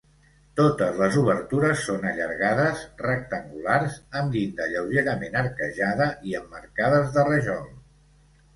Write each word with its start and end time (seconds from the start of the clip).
Totes 0.59 0.95
les 1.01 1.17
obertures 1.23 1.83
són 1.89 2.07
allargades, 2.11 2.81
rectangulars, 3.03 3.99
amb 4.23 4.39
llinda 4.39 4.69
lleugerament 4.73 5.39
arquejada 5.45 6.11
i 6.31 6.37
emmarcades 6.43 7.17
de 7.21 7.31
rajol. 7.33 7.65